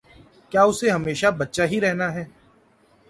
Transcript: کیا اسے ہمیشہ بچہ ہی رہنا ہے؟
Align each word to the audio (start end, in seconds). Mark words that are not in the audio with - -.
کیا 0.51 0.61
اسے 0.63 0.89
ہمیشہ 0.89 1.27
بچہ 1.37 1.61
ہی 1.71 1.81
رہنا 1.81 2.13
ہے؟ 2.13 2.23